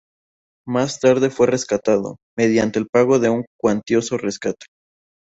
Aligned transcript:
Más 0.67 0.99
tarde 0.99 1.29
fue 1.29 1.45
rescatado, 1.45 2.15
mediante 2.35 2.79
el 2.79 2.87
pago 2.91 3.19
de 3.19 3.29
un 3.29 3.45
cuantioso 3.55 4.17
rescate. 4.17 4.65